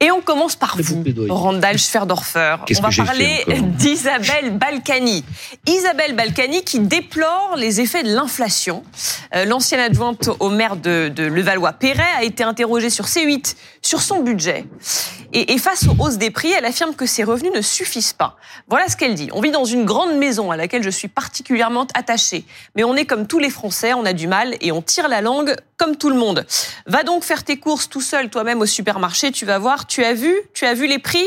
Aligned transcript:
Et 0.00 0.12
on 0.12 0.20
commence 0.20 0.54
par 0.54 0.76
vous, 0.78 1.02
Randall 1.28 1.76
Schwerdorfer. 1.76 2.58
On 2.78 2.82
va 2.82 3.04
parler 3.04 3.44
d'Isabelle 3.78 4.56
Balkany. 4.56 5.24
Isabelle 5.66 6.14
Balkany 6.14 6.62
qui 6.62 6.78
déplore 6.78 7.56
les 7.56 7.80
effets 7.80 8.04
de 8.04 8.14
l'inflation. 8.14 8.84
Euh, 9.34 9.44
l'ancienne 9.44 9.80
adjointe 9.80 10.30
au 10.38 10.50
maire 10.50 10.76
de, 10.76 11.10
Levallois-Perret 11.16 12.12
a 12.16 12.22
été 12.22 12.44
interrogée 12.44 12.90
sur 12.90 13.06
C8 13.06 13.56
sur 13.82 14.00
son 14.00 14.20
budget. 14.22 14.66
Et, 15.32 15.52
et, 15.52 15.58
face 15.58 15.88
aux 15.88 15.96
hausses 16.00 16.16
des 16.16 16.30
prix, 16.30 16.52
elle 16.52 16.64
affirme 16.64 16.94
que 16.94 17.04
ses 17.04 17.24
revenus 17.24 17.52
ne 17.52 17.60
suffisent 17.60 18.12
pas. 18.12 18.36
Voilà 18.68 18.86
ce 18.86 18.96
qu'elle 18.96 19.16
dit. 19.16 19.30
On 19.32 19.40
vit 19.40 19.50
dans 19.50 19.64
une 19.64 19.84
grande 19.84 20.16
maison 20.16 20.52
à 20.52 20.56
laquelle 20.56 20.84
je 20.84 20.90
suis 20.90 21.08
particulièrement 21.08 21.88
attachée. 21.94 22.44
Mais 22.76 22.84
on 22.84 22.94
est 22.94 23.04
comme 23.04 23.26
tous 23.26 23.40
les 23.40 23.50
Français, 23.50 23.94
on 23.94 24.04
a 24.04 24.12
du 24.12 24.28
mal 24.28 24.56
et 24.60 24.70
on 24.70 24.80
tire 24.80 25.08
la 25.08 25.22
langue 25.22 25.56
comme 25.78 25.96
tout 25.96 26.10
le 26.10 26.16
monde. 26.16 26.44
Va 26.86 27.02
donc 27.04 27.24
faire 27.24 27.44
tes 27.44 27.56
courses 27.56 27.88
tout 27.88 28.02
seul 28.02 28.28
toi-même 28.28 28.60
au 28.60 28.66
supermarché, 28.66 29.32
tu 29.32 29.46
vas 29.46 29.58
voir, 29.58 29.86
tu 29.86 30.04
as 30.04 30.12
vu, 30.12 30.34
tu 30.52 30.66
as 30.66 30.74
vu 30.74 30.86
les 30.86 30.98
prix 30.98 31.26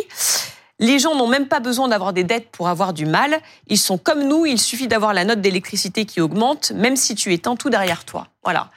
les 0.81 0.97
gens 0.97 1.15
n'ont 1.15 1.27
même 1.27 1.47
pas 1.47 1.59
besoin 1.59 1.87
d'avoir 1.87 2.11
des 2.11 2.23
dettes 2.23 2.49
pour 2.49 2.67
avoir 2.67 2.91
du 2.91 3.05
mal. 3.05 3.39
Ils 3.67 3.77
sont 3.77 3.99
comme 3.99 4.23
nous, 4.23 4.47
il 4.47 4.59
suffit 4.59 4.87
d'avoir 4.87 5.13
la 5.13 5.23
note 5.23 5.39
d'électricité 5.39 6.05
qui 6.05 6.19
augmente, 6.19 6.71
même 6.71 6.95
si 6.95 7.13
tu 7.13 7.31
éteins 7.31 7.55
tout 7.55 7.69
derrière 7.69 8.03
toi. 8.03 8.27
Voilà. 8.43 8.71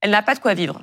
Elle 0.00 0.10
n'a 0.10 0.22
pas 0.22 0.34
de 0.34 0.40
quoi 0.40 0.54
vivre. 0.54 0.82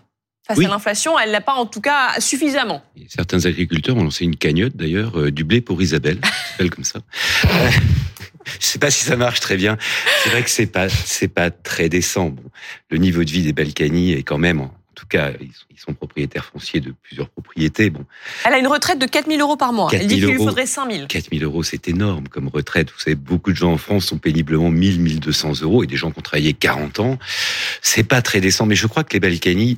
Face 0.49 0.65
à 0.65 0.67
l'inflation, 0.67 1.19
elle 1.19 1.31
n'a 1.31 1.41
pas 1.41 1.53
en 1.53 1.67
tout 1.67 1.79
cas 1.79 2.19
suffisamment. 2.19 2.81
certains 3.07 3.45
agriculteurs 3.45 3.95
ont 3.95 4.03
lancé 4.03 4.25
une 4.25 4.35
cagnotte 4.35 4.75
d'ailleurs, 4.75 5.19
euh, 5.19 5.31
du 5.31 5.43
blé 5.43 5.61
pour 5.61 5.79
Isabelle, 5.79 6.19
s'appelle 6.51 6.71
comme 6.71 6.83
ça. 6.83 7.01
Euh, 7.45 7.69
je 8.59 8.65
sais 8.65 8.79
pas 8.79 8.89
si 8.89 9.03
ça 9.03 9.15
marche 9.15 9.41
très 9.41 9.57
bien. 9.57 9.77
C'est 10.23 10.31
vrai 10.31 10.41
que 10.41 10.49
c'est 10.49 10.65
pas 10.65 10.89
c'est 10.89 11.27
pas 11.27 11.51
très 11.51 11.87
décent. 11.87 12.33
le 12.89 12.97
niveau 12.97 13.23
de 13.23 13.29
vie 13.29 13.43
des 13.43 13.53
Balkany 13.53 14.13
est 14.13 14.23
quand 14.23 14.39
même 14.39 14.61
en 14.61 15.01
tout 15.01 15.07
cas, 15.07 15.31
ils 15.39 15.79
sont 15.79 15.93
propriétaires 15.93 16.43
fonciers 16.43 16.81
de 16.81 16.93
plusieurs 17.03 17.29
propriétés. 17.29 17.89
Bon. 17.89 18.03
Elle 18.45 18.53
a 18.53 18.57
une 18.59 18.67
retraite 18.67 18.99
de 18.99 19.05
4 19.05 19.29
000 19.29 19.39
euros 19.39 19.55
par 19.55 19.71
mois. 19.71 19.89
Elle 19.93 20.07
dit 20.07 20.15
qu'il 20.15 20.25
lui 20.25 20.35
faudrait 20.35 20.65
5 20.65 20.91
000. 20.91 21.07
4 21.07 21.29
000 21.31 21.45
euros, 21.45 21.63
c'est 21.63 21.87
énorme 21.87 22.27
comme 22.27 22.49
retraite. 22.49 22.91
Vous 22.91 22.99
savez, 22.99 23.15
beaucoup 23.15 23.51
de 23.51 23.55
gens 23.55 23.71
en 23.71 23.77
France 23.77 24.07
sont 24.07 24.17
péniblement 24.17 24.67
1 24.67 24.73
1 24.73 25.19
200 25.19 25.61
euros 25.61 25.85
et 25.85 25.87
des 25.87 25.95
gens 25.95 26.11
qui 26.11 26.19
ont 26.19 26.21
travaillé 26.21 26.51
40 26.53 26.99
ans. 26.99 27.17
C'est 27.81 28.03
pas 28.03 28.21
très 28.21 28.41
décent, 28.41 28.65
mais 28.65 28.75
je 28.75 28.87
crois 28.87 29.05
que 29.05 29.13
les 29.13 29.21
Balkany 29.21 29.77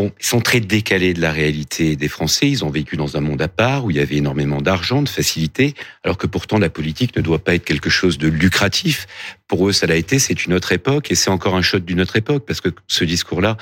Bon, 0.00 0.10
ils 0.18 0.24
sont 0.24 0.40
très 0.40 0.60
décalés 0.60 1.12
de 1.12 1.20
la 1.20 1.30
réalité 1.30 1.94
des 1.94 2.08
Français. 2.08 2.48
Ils 2.48 2.64
ont 2.64 2.70
vécu 2.70 2.96
dans 2.96 3.18
un 3.18 3.20
monde 3.20 3.42
à 3.42 3.48
part 3.48 3.84
où 3.84 3.90
il 3.90 3.98
y 3.98 4.00
avait 4.00 4.16
énormément 4.16 4.62
d'argent, 4.62 5.02
de 5.02 5.10
facilité, 5.10 5.74
alors 6.04 6.16
que 6.16 6.26
pourtant 6.26 6.56
la 6.56 6.70
politique 6.70 7.14
ne 7.16 7.20
doit 7.20 7.40
pas 7.44 7.54
être 7.54 7.66
quelque 7.66 7.90
chose 7.90 8.16
de 8.16 8.26
lucratif. 8.26 9.06
Pour 9.50 9.68
eux, 9.68 9.72
ça 9.72 9.88
l'a 9.88 9.96
été. 9.96 10.20
C'est 10.20 10.46
une 10.46 10.54
autre 10.54 10.70
époque 10.70 11.10
et 11.10 11.16
c'est 11.16 11.28
encore 11.28 11.56
un 11.56 11.60
choc 11.60 11.84
d'une 11.84 12.00
autre 12.00 12.14
époque 12.14 12.44
parce 12.46 12.60
que 12.60 12.68
ce 12.86 13.02
discours-là, 13.02 13.56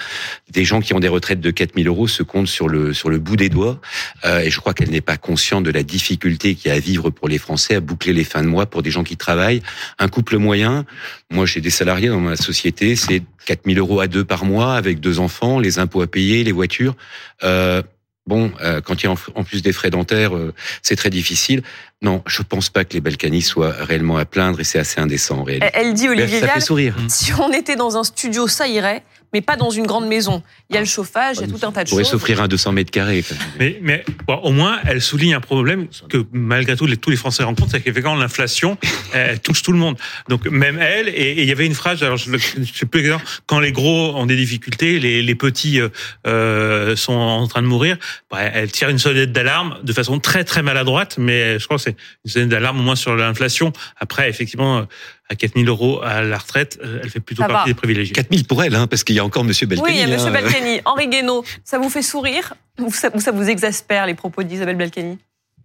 des 0.50 0.62
gens 0.62 0.82
qui 0.82 0.92
ont 0.92 1.00
des 1.00 1.08
retraites 1.08 1.40
de 1.40 1.50
4000 1.50 1.88
euros 1.88 2.06
se 2.06 2.22
comptent 2.22 2.46
sur 2.46 2.68
le 2.68 2.92
sur 2.92 3.08
le 3.08 3.18
bout 3.18 3.36
des 3.36 3.48
doigts. 3.48 3.80
Euh, 4.26 4.40
et 4.40 4.50
je 4.50 4.60
crois 4.60 4.74
qu'elle 4.74 4.90
n'est 4.90 5.00
pas 5.00 5.16
consciente 5.16 5.64
de 5.64 5.70
la 5.70 5.82
difficulté 5.82 6.56
qu'il 6.56 6.70
y 6.70 6.74
a 6.74 6.76
à 6.76 6.78
vivre 6.78 7.08
pour 7.08 7.26
les 7.26 7.38
Français, 7.38 7.74
à 7.74 7.80
boucler 7.80 8.12
les 8.12 8.24
fins 8.24 8.42
de 8.42 8.48
mois 8.48 8.66
pour 8.66 8.82
des 8.82 8.90
gens 8.90 9.02
qui 9.02 9.16
travaillent. 9.16 9.62
Un 9.98 10.08
couple 10.08 10.36
moyen, 10.36 10.84
moi 11.30 11.46
j'ai 11.46 11.62
des 11.62 11.70
salariés 11.70 12.08
dans 12.08 12.20
ma 12.20 12.36
société, 12.36 12.94
c'est 12.94 13.22
4000 13.46 13.78
euros 13.78 14.00
à 14.00 14.08
deux 14.08 14.26
par 14.26 14.44
mois 14.44 14.74
avec 14.74 15.00
deux 15.00 15.20
enfants, 15.20 15.58
les 15.58 15.78
impôts 15.78 16.02
à 16.02 16.06
payer, 16.06 16.44
les 16.44 16.52
voitures. 16.52 16.96
Euh, 17.44 17.82
bon, 18.28 18.52
euh, 18.62 18.80
quand 18.80 19.02
il 19.02 19.06
y 19.06 19.08
a 19.08 19.14
en 19.34 19.42
plus 19.42 19.62
des 19.62 19.72
frais 19.72 19.90
dentaires, 19.90 20.36
euh, 20.36 20.54
c'est 20.82 20.96
très 20.96 21.10
difficile. 21.10 21.62
Non, 22.02 22.22
je 22.26 22.42
pense 22.42 22.68
pas 22.68 22.84
que 22.84 22.92
les 22.92 23.00
Balkany 23.00 23.42
soient 23.42 23.72
réellement 23.72 24.18
à 24.18 24.24
plaindre 24.24 24.60
et 24.60 24.64
c'est 24.64 24.78
assez 24.78 25.00
indécent 25.00 25.38
en 25.38 25.42
réalité. 25.42 25.70
Elle 25.72 25.94
dit 25.94 26.08
Olivier 26.08 26.40
ça 26.40 26.48
fait 26.48 26.60
sourire. 26.60 26.94
si 27.08 27.32
on 27.32 27.50
était 27.52 27.74
dans 27.74 27.96
un 27.96 28.04
studio, 28.04 28.46
ça 28.46 28.68
irait 28.68 29.02
mais 29.32 29.40
pas 29.40 29.56
dans 29.56 29.70
une 29.70 29.86
grande 29.86 30.06
maison. 30.06 30.42
Il 30.70 30.74
y 30.74 30.76
a 30.76 30.80
le 30.80 30.86
chauffage, 30.86 31.36
il 31.38 31.40
y 31.42 31.44
a 31.44 31.48
tout 31.48 31.66
un 31.66 31.72
tas 31.72 31.84
de 31.84 31.88
choses. 31.88 31.98
pourrait 31.98 32.04
s'offrir 32.04 32.42
un 32.42 32.48
200 32.48 32.72
mètres 32.72 32.90
carrés. 32.90 33.24
Mais, 33.58 33.78
mais 33.82 34.04
au 34.26 34.52
moins, 34.52 34.78
elle 34.84 35.00
souligne 35.00 35.34
un 35.34 35.40
problème 35.40 35.88
que 36.08 36.24
malgré 36.32 36.76
tout, 36.76 36.86
les, 36.86 36.96
tous 36.96 37.10
les 37.10 37.16
Français 37.16 37.42
rencontrent, 37.42 37.70
c'est 37.72 37.80
qu'effectivement, 37.80 38.16
l'inflation 38.16 38.78
elle 39.12 39.40
touche 39.40 39.62
tout 39.62 39.72
le 39.72 39.78
monde. 39.78 39.96
Donc 40.28 40.46
même 40.46 40.78
elle, 40.78 41.08
et, 41.08 41.42
il 41.42 41.48
y 41.48 41.52
avait 41.52 41.66
une 41.66 41.74
phrase, 41.74 42.02
alors 42.02 42.16
je 42.16 42.30
ne 42.30 42.38
sais 42.38 42.86
plus 42.86 43.00
exactement, 43.00 43.30
quand 43.46 43.60
les 43.60 43.72
gros 43.72 44.14
ont 44.16 44.26
des 44.26 44.36
difficultés, 44.36 44.98
les, 44.98 45.22
les 45.22 45.34
petits 45.34 45.80
euh, 45.80 45.88
euh, 46.26 46.96
sont 46.96 47.12
en 47.12 47.46
train 47.46 47.62
de 47.62 47.66
mourir, 47.66 47.96
bah, 48.30 48.40
elle 48.42 48.70
tire 48.70 48.88
une 48.88 48.98
sonnette 48.98 49.32
d'alarme 49.32 49.78
de 49.82 49.92
façon 49.92 50.18
très 50.18 50.44
très 50.44 50.62
maladroite, 50.62 51.16
mais 51.18 51.58
je 51.58 51.64
crois 51.64 51.76
que 51.76 51.82
c'est 51.82 51.96
une 52.24 52.30
sonnette 52.30 52.48
d'alarme 52.48 52.80
au 52.80 52.82
moins 52.82 52.96
sur 52.96 53.14
l'inflation. 53.14 53.72
Après, 53.98 54.28
effectivement, 54.28 54.86
à 55.28 55.34
4000 55.34 55.68
euros 55.68 56.00
à 56.02 56.22
la 56.22 56.38
retraite, 56.38 56.78
euh, 56.82 57.00
elle 57.02 57.10
fait 57.10 57.20
plutôt 57.20 57.44
partie 57.44 57.70
des 57.70 57.74
privilégiés. 57.74 58.14
4000 58.14 58.46
pour 58.46 58.62
elle, 58.62 58.74
hein, 58.74 58.86
parce 58.86 59.04
qu'il 59.04 59.14
y 59.14 59.18
a 59.18 59.24
encore 59.24 59.44
Monsieur 59.44 59.66
Balkany. 59.66 59.88
Oui, 59.88 59.96
il 59.96 60.00
y 60.00 60.02
a 60.02 60.14
Monsieur 60.14 60.28
hein. 60.28 60.32
Balkany. 60.32 60.80
Henri 60.84 61.08
Guénaud, 61.08 61.44
ça 61.64 61.78
vous 61.78 61.90
fait 61.90 62.02
sourire 62.02 62.54
ou 62.80 62.90
ça, 62.92 63.10
vous 63.10 63.48
exaspère 63.48 64.06
les 64.06 64.14
propos 64.14 64.42
d'Isabelle 64.42 64.76
Balkany 64.76 65.18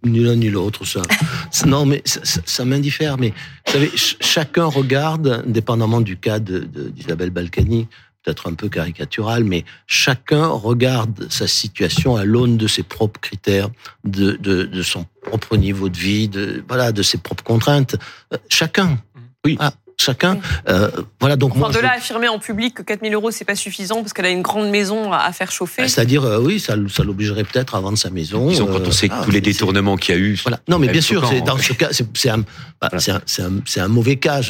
ni 0.06 0.19
l'un 0.19 0.35
ni 0.35 0.50
l'autre, 0.50 0.84
ça. 0.84 1.02
non, 1.66 1.85
mais 1.85 2.02
ça, 2.03 2.19
ça, 2.46 2.66
m'indiffère. 2.66 3.18
Mais 3.18 3.29
vous 3.66 3.72
savez, 3.72 3.91
chacun 3.96 4.66
regarde, 4.66 5.46
indépendamment 5.47 6.02
du 6.02 6.18
cas 6.18 6.40
d'Isabelle 6.40 7.29
de, 7.29 7.34
Balkany, 7.34 7.88
peut-être 8.23 8.50
un 8.50 8.53
peu 8.53 8.69
caricatural, 8.69 9.44
mais 9.44 9.66
chacun 9.88 10.47
regarde 10.47 11.28
sa 11.29 11.47
situation 11.47 12.16
à 12.16 12.25
l'aune 12.25 12.57
de 12.57 12.68
ses 12.68 12.84
propres 12.84 13.19
critères, 13.19 13.69
de, 14.03 14.34
de, 14.34 14.63
de, 14.63 14.81
son 14.81 15.06
propre 15.22 15.57
niveau 15.57 15.90
de 15.90 15.97
vie, 15.97 16.28
de 16.29 16.63
voilà, 16.68 16.91
de 16.91 17.03
ses 17.03 17.18
propres 17.18 17.44
contraintes. 17.44 17.96
Euh, 18.34 18.38
chacun. 18.50 18.97
Oui. 19.45 19.57
Ah, 19.59 19.73
chacun. 19.97 20.39
Euh, 20.67 20.89
voilà, 21.19 21.35
donc 21.35 21.55
moi. 21.55 21.69
de 21.69 21.79
là, 21.79 21.93
affirmer 21.97 22.27
en 22.27 22.39
public 22.39 22.75
que 22.75 22.81
4000 22.83 23.13
euros, 23.13 23.31
c'est 23.31 23.45
pas 23.45 23.55
suffisant 23.55 24.01
parce 24.01 24.13
qu'elle 24.13 24.25
a 24.25 24.29
une 24.29 24.41
grande 24.41 24.69
maison 24.69 25.11
à 25.11 25.31
faire 25.31 25.51
chauffer. 25.51 25.87
C'est-à-dire, 25.87 26.23
euh, 26.23 26.39
oui, 26.39 26.59
ça, 26.59 26.75
ça 26.89 27.03
l'obligerait 27.03 27.43
peut-être 27.43 27.75
à 27.75 27.81
vendre 27.81 27.97
sa 27.97 28.09
maison. 28.09 28.49
Disons, 28.49 28.67
quand 28.67 28.87
on 28.87 28.91
sait 28.91 29.11
euh, 29.11 29.23
tous 29.23 29.31
les 29.31 29.41
détournements 29.41 29.97
qu'il 29.97 30.15
y 30.15 30.17
a 30.17 30.21
eu. 30.21 30.39
Voilà. 30.43 30.59
Non, 30.67 30.79
mais 30.79 30.87
bien 30.87 31.01
sûr, 31.01 31.27
c'est, 31.27 31.41
dans 31.41 31.57
ce 31.57 31.73
cas, 31.73 31.89
c'est, 31.91 32.29
un, 32.29 32.43
bah, 32.81 32.89
c'est 32.97 33.11
un, 33.11 33.21
c'est 33.65 33.79
un, 33.79 33.87
mauvais 33.87 34.17
cas. 34.17 34.41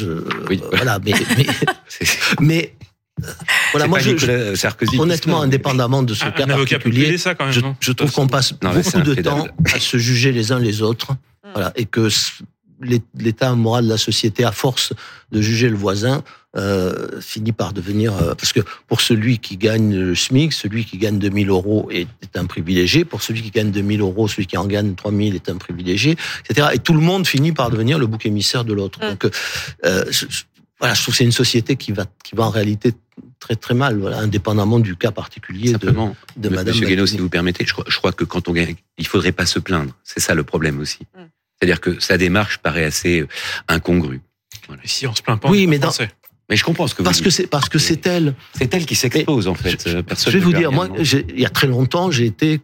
oui. 0.48 0.60
Voilà, 0.72 0.98
mais, 1.04 1.12
mais, 1.36 1.46
mais 2.40 2.74
voilà, 3.72 3.86
moi, 3.86 3.98
je, 4.00 4.54
Sarkozy 4.54 4.98
honnêtement, 4.98 5.42
indépendamment 5.42 6.02
de 6.02 6.14
ce 6.14 6.24
cas 6.24 6.46
particulier, 6.46 7.18
ça 7.18 7.34
quand 7.34 7.44
même, 7.44 7.52
je, 7.52 7.60
je, 7.80 7.92
trouve 7.92 8.10
qu'on 8.10 8.26
passe 8.26 8.52
beaucoup 8.52 9.00
de 9.02 9.14
temps 9.22 9.46
à 9.72 9.78
se 9.78 9.98
juger 9.98 10.32
les 10.32 10.52
uns 10.52 10.58
les 10.58 10.82
autres, 10.82 11.12
voilà, 11.52 11.72
et 11.76 11.84
que 11.84 12.08
l'état 12.80 13.54
moral 13.54 13.84
de 13.84 13.90
la 13.90 13.98
société, 13.98 14.44
à 14.44 14.52
force 14.52 14.92
de 15.32 15.40
juger 15.40 15.68
le 15.68 15.76
voisin, 15.76 16.22
euh, 16.56 17.20
finit 17.20 17.52
par 17.52 17.72
devenir... 17.72 18.14
Euh, 18.14 18.34
parce 18.34 18.52
que 18.52 18.60
pour 18.86 19.00
celui 19.00 19.38
qui 19.38 19.56
gagne 19.56 19.94
le 19.94 20.14
SMIC, 20.14 20.52
celui 20.52 20.84
qui 20.84 20.98
gagne 20.98 21.18
2000 21.18 21.48
euros 21.48 21.88
est, 21.90 22.06
est, 22.22 22.36
un 22.36 22.46
privilégié. 22.46 23.04
Pour 23.04 23.22
celui 23.22 23.42
qui 23.42 23.50
gagne 23.50 23.70
2000 23.70 24.00
euros, 24.00 24.28
celui 24.28 24.46
qui 24.46 24.56
en 24.56 24.66
gagne 24.66 24.94
3000 24.94 25.34
est 25.34 25.48
un 25.48 25.56
privilégié, 25.56 26.16
etc. 26.48 26.68
Et 26.74 26.78
tout 26.78 26.94
le 26.94 27.00
monde 27.00 27.26
finit 27.26 27.52
par 27.52 27.70
devenir 27.70 27.98
le 27.98 28.06
bouc 28.06 28.26
émissaire 28.26 28.64
de 28.64 28.72
l'autre. 28.72 29.00
Mmh. 29.04 29.08
Donc, 29.08 29.30
euh, 29.84 30.04
je, 30.10 30.26
voilà, 30.78 30.94
je 30.94 31.02
trouve 31.02 31.14
que 31.14 31.18
c'est 31.18 31.24
une 31.24 31.32
société 31.32 31.76
qui 31.76 31.92
va, 31.92 32.04
qui 32.22 32.36
va 32.36 32.44
en 32.44 32.50
réalité 32.50 32.92
très 33.40 33.56
très 33.56 33.74
mal, 33.74 33.98
voilà, 33.98 34.18
indépendamment 34.18 34.78
du 34.78 34.96
cas 34.96 35.10
particulier 35.10 35.72
Simplement, 35.72 36.16
de, 36.36 36.48
de 36.48 36.54
Madame. 36.54 36.74
Monsieur 36.74 36.86
Guénaud, 36.86 37.06
si 37.06 37.18
vous 37.18 37.28
permettez, 37.28 37.64
je 37.66 37.72
crois, 37.72 37.84
je 37.88 37.96
crois 37.96 38.12
que 38.12 38.24
quand 38.24 38.48
on 38.48 38.52
gagne, 38.52 38.74
il 38.96 39.06
faudrait 39.06 39.32
pas 39.32 39.46
se 39.46 39.58
plaindre. 39.58 39.92
C'est 40.02 40.20
ça 40.20 40.34
le 40.34 40.44
problème 40.44 40.78
aussi. 40.80 41.00
Mmh. 41.16 41.22
C'est-à-dire 41.58 41.80
que 41.80 42.00
sa 42.00 42.18
démarche 42.18 42.58
paraît 42.58 42.84
assez 42.84 43.20
euh, 43.20 43.28
incongrue. 43.68 44.20
Voilà. 44.66 44.82
Si 44.84 45.06
on 45.06 45.14
se 45.14 45.22
plaint 45.22 45.40
pas, 45.40 45.48
oui, 45.50 45.66
mais 45.66 45.78
dans, 45.78 45.92
mais 46.50 46.56
je 46.56 46.64
comprends 46.64 46.86
ce 46.86 46.94
que 46.94 47.02
parce 47.02 47.18
vous 47.18 47.24
que 47.24 47.30
c'est 47.30 47.46
parce 47.46 47.70
que 47.70 47.78
c'est 47.78 48.06
elle. 48.06 48.34
C'est 48.52 48.72
elle 48.74 48.84
qui 48.84 48.94
s'expose 48.94 49.48
en 49.48 49.54
fait. 49.54 49.82
Je, 49.88 49.98
je 50.30 50.30
vais 50.30 50.44
vous 50.44 50.52
dire, 50.52 50.72
moi, 50.72 50.88
il 50.98 51.40
y 51.40 51.46
a 51.46 51.50
très 51.50 51.66
longtemps, 51.66 52.10
j'ai 52.10 52.26
été 52.26 52.60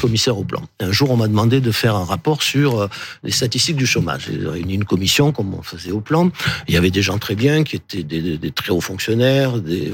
commissaire 0.00 0.38
au 0.38 0.44
plan. 0.44 0.62
un 0.80 0.92
jour, 0.92 1.10
on 1.10 1.16
m'a 1.16 1.26
demandé 1.26 1.60
de 1.60 1.72
faire 1.72 1.96
un 1.96 2.04
rapport 2.04 2.42
sur 2.42 2.80
euh, 2.80 2.88
les 3.24 3.32
statistiques 3.32 3.76
du 3.76 3.86
chômage. 3.86 4.28
J'ai 4.30 4.46
réuni 4.46 4.74
une 4.74 4.84
commission, 4.84 5.32
comme 5.32 5.52
on 5.52 5.62
faisait 5.62 5.90
au 5.90 6.00
plan. 6.00 6.30
Il 6.68 6.74
y 6.74 6.76
avait 6.76 6.92
des 6.92 7.02
gens 7.02 7.18
très 7.18 7.34
bien, 7.34 7.64
qui 7.64 7.76
étaient 7.76 8.04
des, 8.04 8.38
des 8.38 8.50
très 8.52 8.70
hauts 8.70 8.80
fonctionnaires, 8.80 9.58
des, 9.58 9.92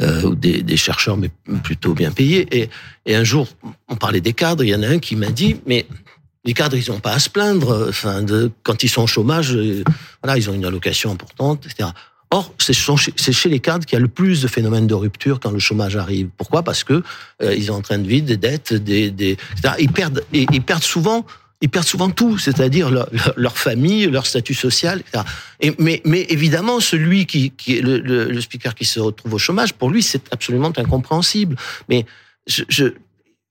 euh, 0.00 0.34
des, 0.34 0.62
des 0.62 0.76
chercheurs, 0.76 1.16
mais 1.16 1.30
plutôt 1.62 1.94
bien 1.94 2.10
payés. 2.10 2.46
Et, 2.50 2.70
et 3.06 3.14
un 3.14 3.24
jour, 3.24 3.46
on 3.88 3.94
parlait 3.94 4.20
des 4.20 4.32
cadres. 4.32 4.64
Il 4.64 4.68
y 4.70 4.74
en 4.74 4.82
a 4.82 4.88
un 4.88 4.98
qui 4.98 5.14
m'a 5.14 5.30
dit, 5.30 5.60
mais 5.64 5.86
les 6.44 6.54
cadres, 6.54 6.76
ils 6.76 6.90
n'ont 6.90 7.00
pas 7.00 7.12
à 7.12 7.18
se 7.18 7.28
plaindre. 7.28 7.86
Enfin, 7.88 8.22
de, 8.22 8.50
quand 8.62 8.82
ils 8.82 8.88
sont 8.88 9.02
au 9.02 9.06
chômage, 9.06 9.54
euh, 9.54 9.84
voilà, 10.22 10.38
ils 10.38 10.48
ont 10.48 10.54
une 10.54 10.64
allocation 10.64 11.12
importante, 11.12 11.66
etc. 11.66 11.90
Or, 12.32 12.54
c'est 12.58 12.72
chez 12.72 13.48
les 13.48 13.58
cadres 13.58 13.84
qu'il 13.84 13.96
y 13.96 13.98
a 13.98 14.00
le 14.00 14.08
plus 14.08 14.40
de 14.40 14.46
phénomènes 14.46 14.86
de 14.86 14.94
rupture 14.94 15.40
quand 15.40 15.50
le 15.50 15.58
chômage 15.58 15.96
arrive. 15.96 16.28
Pourquoi? 16.36 16.62
Parce 16.62 16.84
que 16.84 17.02
euh, 17.42 17.54
ils 17.54 17.72
ont 17.72 17.74
en 17.74 17.80
train 17.82 17.98
de 17.98 18.06
vivre 18.06 18.24
des 18.24 18.36
dettes, 18.36 18.72
des, 18.72 19.06
etc. 19.06 19.74
Ils 19.80 19.90
perdent, 19.90 20.22
ils 20.32 20.62
perdent 20.62 20.84
souvent. 20.84 21.26
Ils 21.62 21.68
perdent 21.68 21.86
souvent 21.86 22.08
tout, 22.08 22.38
c'est-à-dire 22.38 22.90
leur, 23.36 23.58
famille, 23.58 24.06
leur 24.06 24.26
statut 24.26 24.54
social, 24.54 25.00
etc. 25.00 25.24
Et, 25.60 25.74
mais, 25.78 26.00
mais 26.06 26.24
évidemment, 26.30 26.80
celui 26.80 27.26
qui, 27.26 27.52
le, 27.68 28.40
speaker 28.40 28.74
qui 28.74 28.86
se 28.86 28.98
retrouve 28.98 29.34
au 29.34 29.38
chômage, 29.38 29.74
pour 29.74 29.90
lui, 29.90 30.02
c'est 30.02 30.22
absolument 30.32 30.72
incompréhensible. 30.74 31.56
Mais 31.90 32.06
je 32.46 32.94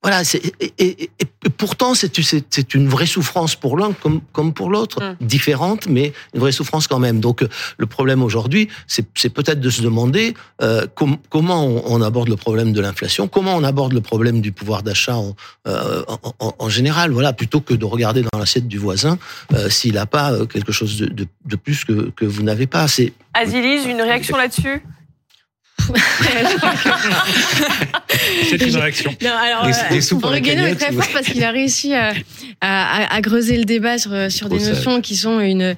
voilà, 0.02 0.22
et, 0.22 0.74
et, 0.78 1.10
et, 1.20 1.50
pourtant 1.58 1.94
c'est 1.94 2.74
une 2.74 2.88
vraie 2.88 3.06
souffrance 3.06 3.56
pour 3.56 3.78
l'un 3.78 3.92
comme, 3.92 4.22
comme 4.32 4.54
pour 4.54 4.70
l'autre, 4.70 5.04
mm. 5.04 5.26
différente, 5.26 5.88
mais 5.88 6.14
une 6.34 6.40
vraie 6.40 6.54
souffrance 6.54 6.88
quand 6.88 7.00
même. 7.00 7.20
Donc 7.20 7.46
le 7.78 7.86
problème 7.86 8.24
aujourd'hui, 8.24 8.70
c'est 8.88 9.30
peut-être 9.30 9.60
de 9.60 9.70
se 9.70 9.82
demander 9.82 10.36
euh, 10.62 10.86
comment 11.30 11.66
on, 11.66 12.02
aborde 12.02 12.30
le 12.30 12.38
problème 12.38 12.72
de 12.72 12.80
l'inflation, 12.80 13.28
comment 13.28 13.56
on 13.56 13.64
aborde 13.64 13.92
le 13.92 14.00
problème 14.00 14.40
du 14.40 14.54
pouvoir 14.54 14.84
d'achat 14.84 15.18
en, 15.18 15.36
euh, 15.68 16.04
en, 16.40 16.56
en, 16.58 16.70
général, 16.70 17.12
voilà, 17.12 17.34
plutôt 17.34 17.60
que 17.60 17.74
de 17.74 17.86
regarder 17.86 18.24
dans 18.32 18.40
l'assiette 18.40 18.70
du 18.70 18.78
voisin 18.78 19.18
euh, 19.54 19.70
s'il 19.70 19.96
n'a 19.96 20.06
pas 20.06 20.32
euh, 20.32 20.46
quelque 20.46 20.72
chose 20.72 20.98
de, 20.98 21.08
de, 21.08 21.28
de 21.46 21.56
plus 21.58 21.84
que, 21.84 22.10
que 22.16 22.24
vous 22.24 22.44
n'avez 22.44 22.68
pas. 22.68 22.88
Azilise, 23.34 23.86
une 23.86 24.02
réaction 24.02 24.38
là-dessus? 24.38 24.82
c'est 28.50 28.62
une 28.62 28.76
réaction. 28.76 29.16
Non, 29.22 29.30
alors, 29.30 29.66
les, 29.66 29.98
les 29.98 29.98
est 29.98 30.76
très 30.76 30.92
fort 30.92 31.08
parce 31.14 31.28
qu'il 31.28 31.44
a 31.44 31.52
réussi 31.52 31.94
à, 31.94 32.14
à, 32.62 33.16
à, 33.16 33.22
creuser 33.22 33.58
le 33.58 33.66
débat 33.66 33.98
sur, 33.98 34.32
sur 34.32 34.50
des 34.50 34.60
notions 34.60 35.02
qui 35.02 35.16
sont 35.16 35.40
une, 35.40 35.76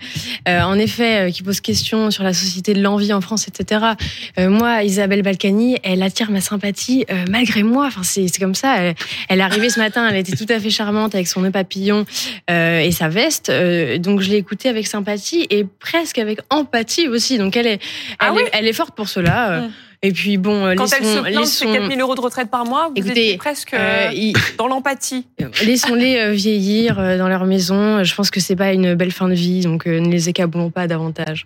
euh, 0.47 0.61
en 0.61 0.77
effet, 0.77 1.27
euh, 1.27 1.31
qui 1.31 1.43
posent 1.43 1.61
question 1.61 2.11
sur 2.11 2.23
la 2.23 2.33
société 2.33 2.73
de 2.73 2.81
l'envie 2.81 3.13
en 3.13 3.21
France, 3.21 3.47
etc. 3.47 3.85
Euh, 4.39 4.49
moi, 4.49 4.83
Isabelle 4.83 5.21
Balkany, 5.21 5.77
elle 5.83 6.03
attire 6.03 6.31
ma 6.31 6.41
sympathie 6.41 7.05
euh, 7.11 7.25
malgré 7.29 7.63
moi. 7.63 7.87
Enfin, 7.87 8.01
c'est 8.03 8.29
comme 8.39 8.55
ça. 8.55 8.77
Elle, 8.77 8.95
elle, 9.29 9.39
est 9.39 9.43
arrivée 9.43 9.69
ce 9.69 9.79
matin, 9.79 10.07
elle 10.09 10.17
était 10.17 10.35
tout 10.35 10.45
à 10.49 10.59
fait 10.59 10.69
charmante 10.69 11.15
avec 11.15 11.27
son 11.27 11.41
nœud 11.41 11.51
papillon 11.51 12.05
et 12.49 12.91
sa 12.91 13.09
veste. 13.09 13.51
donc, 13.99 14.21
je 14.21 14.29
l'ai 14.29 14.37
écoutée 14.37 14.69
avec 14.69 14.87
sympathie 14.87 15.47
et 15.49 15.65
presque 15.79 16.17
avec 16.17 16.39
empathie 16.49 17.07
aussi. 17.07 17.37
Donc, 17.37 17.55
elle 17.55 17.67
est, 17.67 17.79
ah 18.19 18.33
oui 18.33 18.43
est, 18.43 18.49
elle 18.53 18.67
est 18.67 18.73
forte 18.73 18.95
pour 18.95 19.09
cela. 19.09 19.67
Et 20.03 20.11
puis 20.11 20.37
bon, 20.37 20.65
euh, 20.65 20.73
quand 20.75 20.91
elle 20.91 21.05
se 21.05 21.19
plaint 21.19 21.45
c'est 21.45 21.65
4 21.65 21.87
000 21.87 21.99
euros 21.99 22.15
de 22.15 22.21
retraite 22.21 22.49
par 22.49 22.65
mois, 22.65 22.87
vous 22.87 22.93
Écoutez, 22.95 23.33
êtes 23.33 23.37
presque 23.37 23.75
euh, 23.75 24.09
euh 24.11 24.31
dans 24.57 24.67
l'empathie. 24.67 25.27
Laissons-les 25.63 26.31
vieillir 26.31 26.95
dans 26.95 27.27
leur 27.27 27.45
maison. 27.45 28.03
Je 28.03 28.15
pense 28.15 28.31
que 28.31 28.39
c'est 28.39 28.55
pas 28.55 28.73
une 28.73 28.95
belle 28.95 29.11
fin 29.11 29.27
de 29.27 29.35
vie, 29.35 29.61
donc 29.61 29.85
ne 29.85 30.09
les 30.09 30.29
écablons 30.29 30.71
pas 30.71 30.87
davantage. 30.87 31.45